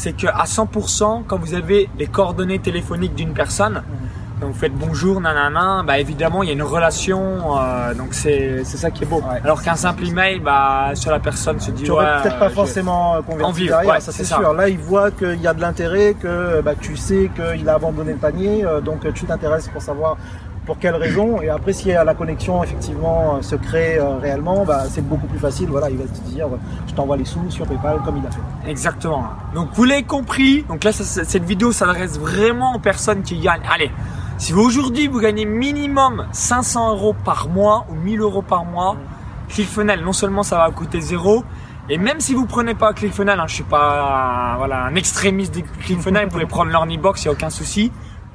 C'est 0.02 0.14
que 0.14 0.28
à 0.28 0.44
100%, 0.44 1.24
quand 1.26 1.36
vous 1.38 1.52
avez 1.52 1.90
les 1.98 2.06
coordonnées 2.06 2.58
téléphoniques 2.58 3.14
d'une 3.14 3.34
personne, 3.34 3.82
donc 4.40 4.52
vous 4.52 4.58
faites 4.58 4.72
bonjour, 4.74 5.20
nanana, 5.20 5.82
bah 5.86 5.98
évidemment, 5.98 6.42
il 6.42 6.46
y 6.46 6.50
a 6.50 6.54
une 6.54 6.62
relation. 6.62 7.58
euh, 7.60 7.92
donc 7.92 8.14
c'est 8.14 8.64
c'est 8.64 8.78
ça 8.78 8.90
qui 8.90 9.04
est 9.04 9.06
beau. 9.06 9.18
Ouais. 9.18 9.40
Alors 9.44 9.62
qu'un 9.62 9.76
simple 9.76 10.06
email, 10.06 10.40
bah 10.40 10.92
sur 10.94 11.10
la 11.10 11.18
personne 11.18 11.60
se 11.60 11.70
dit 11.70 11.82
tu 11.82 11.90
ouais, 11.90 12.04
peut-être 12.22 12.38
pas 12.38 12.48
je- 12.48 12.54
forcément 12.54 13.16
euh, 13.16 13.20
converti 13.20 13.44
En 13.44 13.52
vivre, 13.52 13.72
derrière, 13.76 13.92
ouais, 13.96 14.00
ça 14.00 14.10
c'est 14.10 14.24
sûr. 14.24 14.54
Là, 14.54 14.70
il 14.70 14.78
voit 14.78 15.10
qu'il 15.10 15.38
y 15.42 15.46
a 15.46 15.52
de 15.52 15.60
l'intérêt, 15.60 16.14
que 16.14 16.62
bah, 16.62 16.72
tu 16.80 16.96
sais 16.96 17.30
qu'il 17.36 17.68
a 17.68 17.74
abandonné 17.74 18.12
le 18.12 18.18
panier, 18.18 18.64
euh, 18.64 18.80
donc 18.80 19.04
euh, 19.04 19.12
tu 19.12 19.26
t'intéresses 19.26 19.68
pour 19.68 19.82
savoir 19.82 20.16
pour 20.70 20.78
quelle 20.78 20.94
raison. 20.94 21.42
Et 21.42 21.48
après, 21.48 21.72
si 21.72 21.88
la 21.88 22.14
connexion 22.14 22.62
effectivement 22.62 23.42
se 23.42 23.56
crée 23.56 23.98
euh, 23.98 24.18
réellement, 24.18 24.64
bah, 24.64 24.84
c'est 24.88 25.00
beaucoup 25.04 25.26
plus 25.26 25.40
facile. 25.40 25.68
Voilà, 25.68 25.90
il 25.90 25.96
va 25.96 26.04
te 26.04 26.20
dire, 26.28 26.46
euh, 26.46 26.58
je 26.86 26.94
t'envoie 26.94 27.16
les 27.16 27.24
sous 27.24 27.40
sur 27.50 27.66
PayPal 27.66 27.98
comme 28.04 28.18
il 28.18 28.24
a 28.24 28.30
fait. 28.30 28.70
Exactement. 28.70 29.24
Donc 29.52 29.70
vous 29.74 29.82
l'avez 29.82 30.04
compris. 30.04 30.62
Donc 30.68 30.84
là, 30.84 30.92
ça- 30.92 31.24
cette 31.24 31.42
vidéo 31.42 31.72
s'adresse 31.72 32.20
vraiment 32.20 32.76
aux 32.76 32.78
personnes 32.78 33.22
qui 33.22 33.36
gagnent. 33.40 33.62
Allez, 33.68 33.90
si 34.38 34.52
vous 34.52 34.60
aujourd'hui 34.62 35.08
vous 35.08 35.18
gagnez 35.18 35.44
minimum 35.44 36.26
500 36.30 36.90
euros 36.92 37.16
par 37.24 37.48
mois 37.48 37.84
ou 37.90 37.96
1000 37.96 38.20
euros 38.20 38.42
par 38.42 38.64
mois, 38.64 38.94
ClickFunnels, 39.48 40.04
non 40.04 40.12
seulement 40.12 40.44
ça 40.44 40.56
va 40.58 40.70
coûter 40.70 41.00
zéro, 41.00 41.42
et 41.88 41.98
même 41.98 42.20
si 42.20 42.32
vous 42.32 42.46
prenez 42.46 42.76
pas 42.76 42.92
ClickFunnels, 42.92 43.40
hein, 43.40 43.46
je 43.48 43.54
suis 43.54 43.64
pas 43.64 44.54
voilà 44.56 44.84
un 44.84 44.94
extrémiste 44.94 45.52
des 45.52 45.62
ClickFunnels, 45.62 46.26
vous 46.26 46.30
pouvez 46.30 46.46
prendre 46.46 46.70
l'Earnybox, 46.70 47.24
il 47.24 47.26
y 47.26 47.28
a 47.28 47.32
aucun 47.32 47.50
souci. 47.50 47.90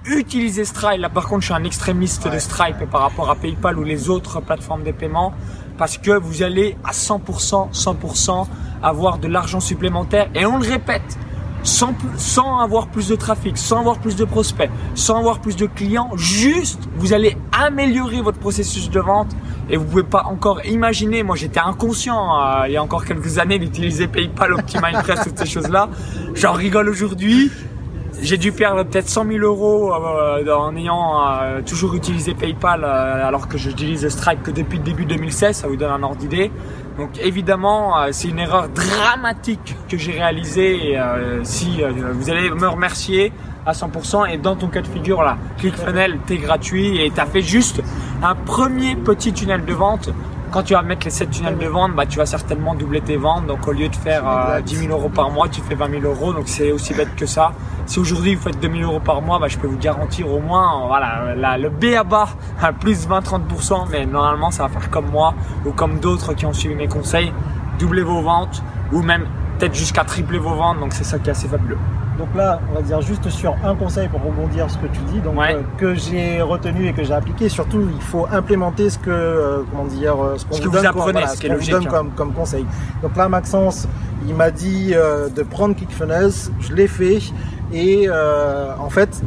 Utilisez 0.08 0.66
Stripe. 0.66 1.00
Là, 1.02 1.10
par 1.10 1.28
contre, 1.28 1.42
je 1.42 1.46
suis 1.46 1.54
un 1.54 1.64
extrémiste 1.64 2.26
de 2.26 2.30
Ouais. 2.30 2.40
Stripe 2.40 2.90
par 2.92 3.02
rapport 3.02 3.30
à 3.30 3.36
PayPal 3.36 3.78
ou 3.80 3.84
les 3.84 4.10
autres 4.10 4.42
plateformes 4.42 4.84
de 4.84 4.92
paiement 4.92 5.34
parce 5.78 5.98
que 5.98 6.12
vous 6.12 6.44
allez 6.44 6.78
à 6.84 6.92
100%, 6.92 7.72
100% 7.74 8.48
avoir 8.84 9.18
de 9.18 9.28
l'argent 9.28 9.60
supplémentaire. 9.60 10.30
Et 10.36 10.46
on 10.46 10.58
le 10.58 10.66
répète, 10.66 11.18
sans, 11.64 11.96
sans 12.18 12.60
avoir 12.60 12.88
plus 12.88 13.08
de 13.10 13.16
trafic, 13.16 13.58
sans 13.58 13.80
avoir 13.80 13.98
plus 14.00 14.16
de 14.16 14.26
prospects, 14.26 14.70
sans 14.94 15.18
avoir 15.18 15.40
plus 15.40 15.56
de 15.56 15.66
clients, 15.66 16.12
juste 16.16 16.88
vous 16.96 17.14
allez 17.14 17.36
améliorer 17.52 18.22
votre 18.22 18.38
processus 18.40 18.90
de 18.90 19.00
vente 19.00 19.36
et 19.70 19.78
vous 19.78 19.86
pouvez 19.86 20.04
pas 20.04 20.24
encore 20.26 20.64
imaginer. 20.66 21.24
Moi, 21.24 21.36
j'étais 21.36 21.60
inconscient 21.60 22.40
euh, 22.40 22.68
il 22.68 22.74
y 22.74 22.78
a 22.78 22.84
encore 22.84 23.06
quelques 23.06 23.40
années 23.40 23.58
d'utiliser 23.58 24.08
PayPal, 24.08 24.54
OptiMindPress, 24.54 25.22
toutes 25.24 25.40
ces 25.40 25.48
choses-là. 25.48 25.90
J'en 26.36 26.54
rigole 26.54 26.90
aujourd'hui. 26.90 27.52
J'ai 28.22 28.38
dû 28.38 28.52
perdre 28.52 28.84
peut-être 28.84 29.10
100 29.10 29.26
000 29.26 29.40
euros 29.40 29.94
euh, 29.94 30.56
en 30.56 30.76
ayant 30.76 31.22
euh, 31.28 31.62
toujours 31.62 31.96
utilisé 31.96 32.34
PayPal 32.34 32.84
euh, 32.84 33.28
alors 33.28 33.48
que 33.48 33.58
j'utilise 33.58 34.08
Stripe 34.08 34.42
que 34.44 34.52
depuis 34.52 34.78
le 34.78 34.84
début 34.84 35.06
2016, 35.06 35.56
ça 35.56 35.68
vous 35.68 35.76
donne 35.76 35.92
un 35.92 36.04
ordre 36.04 36.18
d'idée. 36.18 36.52
Donc 36.98 37.10
évidemment, 37.22 37.94
c'est 38.12 38.30
une 38.30 38.40
erreur 38.40 38.70
dramatique 38.70 39.76
que 39.90 39.98
j'ai 39.98 40.14
réalisée 40.14 40.98
si 41.44 41.82
vous 42.14 42.30
allez 42.30 42.50
me 42.50 42.70
remercier 42.70 43.34
à 43.66 43.74
100% 43.74 44.32
et 44.32 44.38
dans 44.38 44.56
ton 44.56 44.68
cas 44.68 44.82
de 44.82 44.88
figure 44.88 45.22
là, 45.22 45.38
ClickFunnels, 45.58 46.20
t'es 46.26 46.38
gratuit 46.38 47.02
et 47.02 47.12
t'as 47.12 47.26
fait 47.26 47.42
juste 47.42 47.82
un 48.24 48.34
premier 48.34 48.96
petit 48.96 49.34
tunnel 49.34 49.66
de 49.66 49.74
vente. 49.74 50.10
Quand 50.56 50.64
tu 50.64 50.74
vas 50.74 50.84
mettre 50.84 51.04
les 51.04 51.12
7 51.12 51.32
tunnels 51.32 51.58
de 51.58 51.68
vente, 51.68 51.94
bah, 51.96 52.06
tu 52.06 52.18
vas 52.18 52.26
certainement 52.26 52.76
doubler 52.76 53.02
tes 53.02 53.18
ventes. 53.18 53.46
Donc 53.46 53.68
au 53.68 53.74
lieu 53.74 53.90
de 53.90 53.96
faire 53.98 54.24
euh, 54.26 54.60
Exact. 54.60 54.68
10 54.70 54.76
000 54.88 54.92
euros 54.98 55.10
par 55.10 55.30
mois, 55.30 55.50
tu 55.50 55.60
fais 55.60 55.76
20 55.76 56.00
000 56.00 56.04
euros. 56.06 56.32
Donc 56.32 56.44
c'est 56.48 56.72
aussi 56.72 56.94
bête 56.94 57.14
que 57.18 57.26
ça. 57.26 57.52
Si 57.86 58.00
aujourd'hui 58.00 58.36
vous 58.36 58.42
faites 58.42 58.58
2 58.62 58.70
000 58.72 58.90
euros 58.90 59.02
par 59.02 59.22
mois, 59.22 59.38
bah, 59.38 59.50
je 59.50 59.58
peux 59.58 59.68
vous 59.68 59.78
garantir 59.78 60.32
au 60.32 60.40
moins, 60.40 60.84
euh, 60.84 60.88
voilà, 60.88 61.36
la- 61.36 61.58
le 61.58 61.70
B 61.70 61.88
à 62.00 62.06
bas, 62.06 62.30
à 62.62 62.72
plus 62.72 63.06
20-30%. 63.06 63.86
Mais 63.92 64.06
normalement, 64.06 64.50
ça 64.50 64.64
va 64.64 64.70
faire 64.70 64.90
comme 64.90 65.08
moi 65.12 65.34
ou 65.66 65.72
comme 65.74 66.00
d'autres 66.00 66.32
qui 66.34 66.46
ont 66.46 66.54
suivi 66.54 66.74
mes 66.76 66.88
conseils. 66.88 67.34
Doubler 67.78 68.04
vos 68.04 68.22
ventes 68.22 68.64
ou 68.94 69.02
même 69.02 69.26
peut-être 69.58 69.76
jusqu'à 69.76 70.04
tripler 70.04 70.40
vos 70.40 70.54
ventes. 70.56 70.80
Donc 70.80 70.94
c'est 70.94 71.04
ça 71.04 71.20
qui 71.20 71.30
est 71.30 71.32
assez 71.32 71.48
fabuleux. 71.48 71.78
Donc 72.18 72.30
là, 72.34 72.62
on 72.72 72.76
va 72.76 72.82
dire 72.82 73.02
juste 73.02 73.30
sur 73.30 73.56
un 73.64 73.76
conseil 73.76 74.08
pour 74.08 74.22
rebondir 74.24 74.70
ce 74.70 74.78
que 74.78 74.88
tu 74.88 75.00
dis, 75.12 75.20
donc 75.20 75.38
Ouais. 75.38 75.56
euh, 75.56 75.62
que 75.78 75.94
j'ai 75.96 76.42
retenu 76.42 76.88
et 76.88 76.94
que 76.94 77.04
j'ai 77.04 77.14
appliqué. 77.14 77.50
Surtout, 77.50 77.82
il 77.94 78.02
faut 78.02 78.26
implémenter 78.32 78.90
ce 78.90 78.98
que, 78.98 79.10
euh, 79.10 79.64
comment 79.70 79.84
dire, 79.84 80.16
ce 80.38 80.46
qu'on 80.46 80.56
Ce 80.56 80.64
vous 80.64 80.70
donne, 80.70 80.86
apprenez, 80.86 81.12
voilà, 81.12 81.28
ce 81.28 81.46
est 81.46 81.50
qu'on 81.50 81.56
vous 81.58 81.70
donne 81.70 81.86
hein. 81.88 81.90
comme, 81.90 82.12
comme 82.12 82.32
conseil. 82.34 82.66
Donc 83.02 83.18
là, 83.18 83.28
Maxence, 83.28 83.86
il 84.26 84.34
m'a 84.34 84.50
dit 84.50 84.92
euh, 84.94 85.28
de 85.28 85.44
prendre 85.44 85.76
ClickFunnels, 85.76 86.32
je 86.62 86.74
l'ai 86.74 86.88
fait 86.88 87.20
et 87.74 88.08
en 88.10 88.90
fait, 88.90 89.22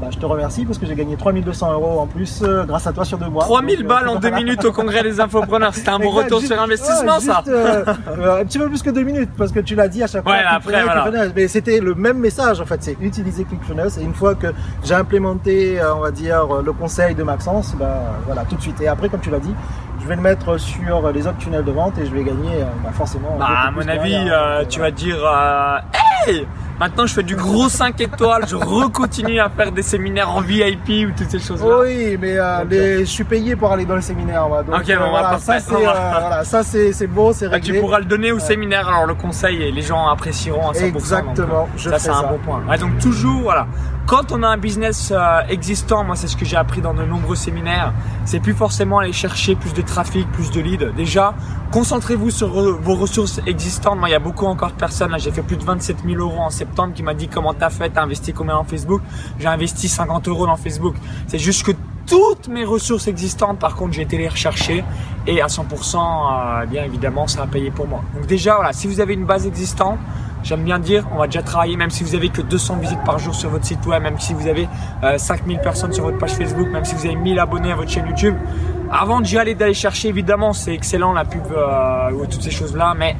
Bah, 0.00 0.06
je 0.12 0.18
te 0.18 0.24
remercie 0.26 0.64
parce 0.64 0.78
que 0.78 0.86
j'ai 0.86 0.94
gagné 0.94 1.16
3200 1.16 1.72
euros 1.72 1.98
en 1.98 2.06
plus 2.06 2.42
euh, 2.44 2.64
grâce 2.64 2.86
à 2.86 2.92
toi 2.92 3.04
sur 3.04 3.18
deux 3.18 3.26
mois. 3.28 3.42
3000 3.42 3.78
Donc, 3.78 3.84
euh, 3.84 3.88
balles 3.88 4.08
en 4.08 4.14
deux 4.16 4.30
minutes 4.30 4.64
au 4.64 4.70
congrès 4.72 5.02
des 5.02 5.20
infopreneurs. 5.20 5.74
C'était 5.74 5.88
un 5.88 5.98
bon 5.98 6.04
Exact, 6.10 6.22
retour 6.24 6.40
juste- 6.40 6.52
sur 6.52 6.62
investissement, 6.62 7.14
ouais, 7.16 7.20
ça. 7.20 7.42
juste, 7.44 7.48
euh, 7.48 7.84
euh, 8.08 8.40
un 8.40 8.44
petit 8.44 8.58
peu 8.60 8.68
plus 8.68 8.80
que 8.82 8.90
deux 8.90 9.02
minutes 9.02 9.30
parce 9.36 9.50
que 9.50 9.58
tu 9.58 9.74
l'as 9.74 9.88
dit 9.88 10.00
à 10.02 10.06
chaque 10.06 10.22
fois. 10.22 10.30
Ouais, 10.32 10.38
ClickFunnels, 10.38 10.88
après, 10.88 11.10
voilà. 11.10 11.26
Mais 11.34 11.48
c'était 11.48 11.80
le 11.80 11.96
même 11.96 12.18
message 12.18 12.60
en 12.60 12.64
fait, 12.64 12.80
c'est 12.80 12.96
utiliser 13.00 13.42
ClickFunnels. 13.44 13.90
Et 14.00 14.04
une 14.04 14.14
fois 14.14 14.36
que 14.36 14.46
j'ai 14.84 14.94
implémenté, 14.94 15.80
euh, 15.80 15.94
on 15.96 16.00
va 16.00 16.12
dire, 16.12 16.44
le 16.64 16.72
conseil 16.72 17.16
de 17.16 17.24
Maxence, 17.24 17.74
bah, 17.76 18.02
voilà, 18.26 18.42
tout 18.48 18.54
de 18.54 18.62
suite. 18.62 18.80
Et 18.80 18.86
après, 18.86 19.08
comme 19.08 19.20
tu 19.20 19.30
l'as 19.30 19.40
dit, 19.40 19.54
je 20.00 20.06
vais 20.06 20.14
le 20.14 20.22
mettre 20.22 20.58
sur 20.58 21.10
les 21.10 21.26
autres 21.26 21.38
tunnels 21.38 21.64
de 21.64 21.72
vente 21.72 21.98
et 21.98 22.06
je 22.06 22.12
vais 22.14 22.22
gagner 22.22 22.60
bah, 22.84 22.90
forcément. 22.92 23.36
Bah, 23.36 23.46
à 23.66 23.70
mon 23.72 23.80
avis, 23.88 24.10
derrière. 24.12 24.32
euh, 24.32 24.60
Donc, 24.60 24.68
tu 24.68 24.78
vas 24.78 24.90
dire 24.92 25.16
euh, 25.24 25.78
Hey 26.28 26.46
Maintenant, 26.78 27.06
je 27.06 27.14
fais 27.14 27.24
du 27.24 27.34
gros 27.34 27.68
5 27.68 28.00
étoiles, 28.02 28.44
je 28.46 28.54
recontinue 28.54 29.40
à 29.40 29.48
faire 29.48 29.72
des 29.72 29.82
séminaires 29.82 30.30
en 30.30 30.40
VIP 30.40 31.08
ou 31.08 31.12
toutes 31.16 31.28
ces 31.28 31.40
choses-là. 31.40 31.78
Oui, 31.80 32.16
mais 32.20 32.38
euh, 32.38 32.62
les- 32.70 32.98
je 33.00 33.10
suis 33.10 33.24
payé 33.24 33.56
pour 33.56 33.72
aller 33.72 33.84
dans 33.84 33.96
le 33.96 34.00
séminaire. 34.00 34.46
Moi. 34.48 34.62
Donc, 34.62 34.76
Ok, 34.76 34.86
bon, 34.86 35.10
voilà, 35.10 35.30
bah, 35.32 35.38
ça 35.40 35.54
parfait. 35.54 35.66
c'est 35.70 35.74
euh, 35.74 35.78
voilà, 36.20 36.44
ça 36.44 36.62
c'est 36.62 36.92
c'est 36.92 37.08
beau, 37.08 37.32
c'est 37.32 37.46
Ah, 37.46 37.50
réglé. 37.54 37.74
tu 37.74 37.80
pourras 37.80 37.98
le 37.98 38.04
donner 38.04 38.30
au 38.30 38.38
séminaire, 38.38 38.86
alors 38.88 39.06
le 39.06 39.14
conseil, 39.14 39.60
et 39.60 39.72
les 39.72 39.82
gens 39.82 40.06
apprécieront 40.06 40.68
à 40.70 40.72
100%. 40.72 40.84
Exactement, 40.94 41.46
donc, 41.62 41.68
euh, 41.74 41.78
je 41.78 41.90
ça, 41.90 41.96
fais 41.96 41.98
c'est 42.04 42.10
un 42.10 42.20
ça. 42.20 42.26
bon 42.28 42.38
point. 42.44 42.62
Ouais, 42.68 42.78
donc, 42.78 42.96
toujours, 43.00 43.40
voilà. 43.42 43.66
Quand 44.08 44.32
on 44.32 44.42
a 44.42 44.48
un 44.48 44.56
business 44.56 45.12
euh, 45.14 45.42
existant, 45.50 46.02
moi, 46.02 46.16
c'est 46.16 46.28
ce 46.28 46.36
que 46.38 46.46
j'ai 46.46 46.56
appris 46.56 46.80
dans 46.80 46.94
de 46.94 47.04
nombreux 47.04 47.36
séminaires, 47.36 47.92
c'est 48.24 48.40
plus 48.40 48.54
forcément 48.54 49.00
aller 49.00 49.12
chercher 49.12 49.54
plus 49.54 49.74
de 49.74 49.82
trafic, 49.82 50.26
plus 50.32 50.50
de 50.50 50.62
leads. 50.62 50.92
Déjà, 50.96 51.34
concentrez-vous 51.72 52.30
sur 52.30 52.48
vos 52.48 52.94
ressources 52.94 53.42
existantes. 53.46 53.98
Moi, 53.98 54.08
il 54.08 54.12
y 54.12 54.14
a 54.14 54.18
beaucoup 54.18 54.46
encore 54.46 54.70
de 54.70 54.76
personnes, 54.76 55.14
j'ai 55.18 55.30
fait 55.30 55.42
plus 55.42 55.58
de 55.58 55.62
27 55.62 55.98
000 56.06 56.22
euros 56.22 56.40
en 56.40 56.48
septembre, 56.48 56.94
qui 56.94 57.02
m'a 57.02 57.12
dit 57.12 57.28
comment 57.28 57.52
t'as 57.52 57.68
fait, 57.68 57.90
t'as 57.90 58.02
investi 58.02 58.32
combien 58.32 58.54
dans 58.54 58.64
Facebook? 58.64 59.02
J'ai 59.38 59.48
investi 59.48 59.90
50 59.90 60.26
euros 60.28 60.46
dans 60.46 60.56
Facebook. 60.56 60.94
C'est 61.26 61.38
juste 61.38 61.66
que 61.66 61.72
toutes 62.06 62.48
mes 62.48 62.64
ressources 62.64 63.08
existantes, 63.08 63.58
par 63.58 63.76
contre, 63.76 63.92
j'ai 63.92 64.02
été 64.02 64.16
les 64.16 64.30
rechercher 64.30 64.84
et 65.26 65.42
à 65.42 65.48
100%, 65.48 66.62
euh, 66.62 66.64
bien 66.64 66.84
évidemment, 66.84 67.26
ça 67.26 67.42
a 67.42 67.46
payé 67.46 67.70
pour 67.70 67.86
moi. 67.86 68.02
Donc 68.14 68.26
déjà, 68.26 68.54
voilà, 68.54 68.72
si 68.72 68.86
vous 68.86 69.00
avez 69.00 69.12
une 69.12 69.26
base 69.26 69.46
existante, 69.46 69.98
j'aime 70.42 70.64
bien 70.64 70.78
dire, 70.78 71.06
on 71.12 71.18
va 71.18 71.26
déjà 71.26 71.42
travailler, 71.42 71.76
même 71.76 71.90
si 71.90 72.04
vous 72.04 72.14
avez 72.14 72.28
que 72.28 72.42
200 72.42 72.76
visites 72.76 73.04
par 73.04 73.18
jour 73.18 73.34
sur 73.34 73.50
votre 73.50 73.64
site 73.64 73.84
web, 73.86 74.02
même 74.02 74.18
si 74.18 74.34
vous 74.34 74.46
avez 74.46 74.68
euh, 75.02 75.18
5000 75.18 75.58
personnes 75.60 75.92
sur 75.92 76.04
votre 76.04 76.18
page 76.18 76.32
Facebook, 76.32 76.68
même 76.68 76.84
si 76.84 76.94
vous 76.94 77.06
avez 77.06 77.16
1000 77.16 77.38
abonnés 77.38 77.72
à 77.72 77.76
votre 77.76 77.90
chaîne 77.90 78.06
YouTube. 78.06 78.34
Avant 78.90 79.20
d'y 79.20 79.36
aller, 79.36 79.54
d'aller 79.54 79.74
chercher, 79.74 80.08
évidemment, 80.08 80.52
c'est 80.52 80.72
excellent 80.72 81.12
la 81.12 81.24
pub 81.24 81.42
euh, 81.50 82.10
ou 82.12 82.26
toutes 82.26 82.42
ces 82.42 82.50
choses-là, 82.50 82.94
mais 82.96 83.16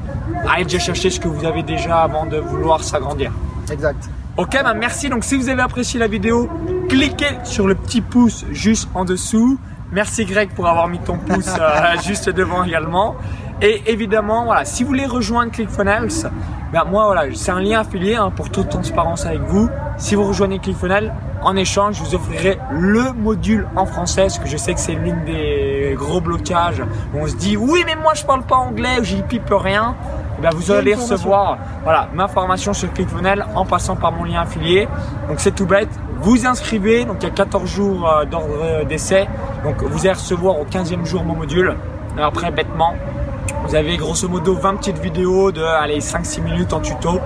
allez 0.48 0.64
déjà 0.64 0.78
chercher 0.78 1.10
ce 1.10 1.20
que 1.20 1.28
vous 1.28 1.44
avez 1.44 1.62
déjà 1.62 2.02
avant 2.02 2.24
de 2.24 2.38
vouloir 2.38 2.82
s'agrandir. 2.82 3.32
Exact. 3.70 4.08
Ok, 4.38 4.56
bah 4.62 4.72
merci. 4.72 5.08
Donc 5.08 5.24
si 5.24 5.36
vous 5.36 5.48
avez 5.48 5.62
apprécié 5.62 5.98
la 5.98 6.06
vidéo, 6.06 6.48
cliquez 6.88 7.38
sur 7.44 7.66
le 7.66 7.74
petit 7.74 8.00
pouce 8.00 8.46
juste 8.52 8.88
en 8.94 9.04
dessous. 9.04 9.58
Merci 9.90 10.26
Greg 10.26 10.50
pour 10.54 10.68
avoir 10.68 10.86
mis 10.88 11.00
ton 11.00 11.18
pouce 11.18 11.48
euh, 11.60 12.00
juste 12.06 12.30
devant 12.30 12.62
également. 12.62 13.16
Et 13.60 13.82
évidemment, 13.86 14.44
voilà, 14.44 14.64
si 14.64 14.84
vous 14.84 14.90
voulez 14.90 15.06
rejoindre 15.06 15.50
ClickFunnels, 15.50 16.30
ben 16.72 16.84
moi 16.84 17.06
voilà, 17.06 17.22
c'est 17.34 17.50
un 17.50 17.60
lien 17.60 17.80
affilié 17.80 18.16
hein, 18.16 18.30
pour 18.34 18.50
toute 18.50 18.68
transparence 18.68 19.24
avec 19.24 19.40
vous. 19.40 19.70
Si 19.96 20.14
vous 20.14 20.24
rejoignez 20.24 20.58
ClickFunnels, 20.58 21.12
en 21.42 21.56
échange, 21.56 21.96
je 21.96 22.02
vous 22.02 22.14
offrirai 22.14 22.58
le 22.70 23.12
module 23.12 23.66
en 23.74 23.86
français, 23.86 24.22
parce 24.22 24.38
que 24.38 24.48
je 24.48 24.56
sais 24.56 24.74
que 24.74 24.80
c'est 24.80 24.94
l'une 24.94 25.24
des 25.24 25.94
gros 25.96 26.20
blocages. 26.20 26.82
où 27.14 27.20
on 27.20 27.26
se 27.26 27.36
dit 27.36 27.56
oui, 27.56 27.84
mais 27.86 27.94
moi 27.96 28.12
je 28.14 28.24
parle 28.24 28.42
pas 28.42 28.56
anglais, 28.56 28.98
j'y 29.02 29.22
pipe 29.22 29.50
rien. 29.50 29.94
Eh 30.38 30.42
ben, 30.42 30.50
vous 30.54 30.70
allez 30.70 30.94
recevoir 30.94 31.58
voilà, 31.84 32.08
ma 32.14 32.28
formation 32.28 32.72
sur 32.72 32.92
ClickFunnels 32.92 33.46
en 33.54 33.64
passant 33.64 33.96
par 33.96 34.12
mon 34.12 34.24
lien 34.24 34.42
affilié. 34.42 34.88
Donc 35.28 35.40
c'est 35.40 35.54
tout 35.54 35.66
bête. 35.66 35.88
Vous 36.20 36.46
inscrivez, 36.46 37.04
donc 37.04 37.16
il 37.20 37.24
y 37.24 37.30
a 37.30 37.34
14 37.34 37.64
jours 37.64 38.08
euh, 38.08 38.24
d'ordre 38.24 38.62
euh, 38.62 38.84
d'essai. 38.84 39.26
Donc 39.64 39.82
vous 39.82 40.00
allez 40.00 40.12
recevoir 40.12 40.60
au 40.60 40.64
15e 40.64 41.04
jour 41.04 41.24
mon 41.24 41.34
module. 41.34 41.74
Et 42.18 42.20
après, 42.20 42.50
bêtement, 42.50 42.94
vous 43.68 43.74
avez 43.74 43.98
grosso 43.98 44.26
modo 44.28 44.54
20 44.54 44.76
petites 44.76 44.98
vidéos 44.98 45.52
de 45.52 45.62
allez, 45.62 45.98
5-6 45.98 46.40
minutes 46.40 46.72
en 46.72 46.80
tuto. 46.80 47.20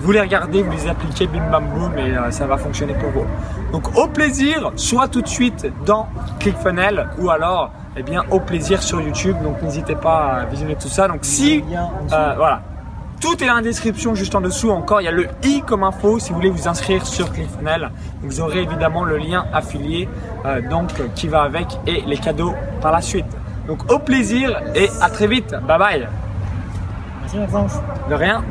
Vous 0.00 0.12
les 0.12 0.20
regardez, 0.20 0.62
vous 0.62 0.70
les 0.70 0.86
appliquez, 0.86 1.26
bim 1.26 1.50
bam 1.50 1.64
boum, 1.70 1.96
et 1.96 2.14
euh, 2.14 2.30
ça 2.30 2.46
va 2.46 2.58
fonctionner 2.58 2.92
pour 2.92 3.08
vous. 3.08 3.24
Donc 3.72 3.96
au 3.96 4.06
plaisir, 4.06 4.70
soit 4.76 5.08
tout 5.08 5.22
de 5.22 5.28
suite 5.28 5.66
dans 5.86 6.06
ClickFunnels 6.40 7.08
ou 7.18 7.30
alors 7.30 7.70
eh 7.96 8.02
bien 8.02 8.22
au 8.30 8.38
plaisir 8.38 8.82
sur 8.82 9.00
YouTube. 9.00 9.36
Donc 9.42 9.62
n'hésitez 9.62 9.94
pas 9.94 10.40
à 10.40 10.44
visionner 10.44 10.76
tout 10.76 10.88
ça. 10.88 11.08
Donc 11.08 11.20
si 11.22 11.64
euh, 12.12 12.34
voilà. 12.36 12.60
Tout 13.22 13.42
est 13.42 13.46
dans 13.46 13.56
la 13.56 13.62
description 13.62 14.14
juste 14.14 14.34
en 14.34 14.42
dessous. 14.42 14.70
Encore, 14.70 15.00
il 15.00 15.04
y 15.04 15.08
a 15.08 15.12
le 15.12 15.26
i 15.42 15.62
comme 15.66 15.84
info 15.84 16.18
si 16.18 16.30
vous 16.30 16.36
voulez 16.36 16.50
vous 16.50 16.68
inscrire 16.68 17.06
sur 17.06 17.32
ClickFunnels. 17.32 17.90
Vous 18.20 18.40
aurez 18.42 18.60
évidemment 18.60 19.04
le 19.04 19.16
lien 19.16 19.46
affilié 19.54 20.06
euh, 20.44 20.60
donc 20.68 20.90
qui 21.14 21.28
va 21.28 21.42
avec 21.42 21.66
et 21.86 22.02
les 22.02 22.18
cadeaux 22.18 22.54
par 22.82 22.92
la 22.92 23.00
suite. 23.00 23.24
Donc 23.68 23.92
au 23.92 23.98
plaisir 23.98 24.60
et 24.74 24.88
à 25.00 25.10
très 25.10 25.26
vite. 25.26 25.50
Bye 25.66 25.78
bye. 25.78 26.08
Merci 27.20 27.36
Maxence. 27.36 27.74
De 28.08 28.14
rien. 28.14 28.42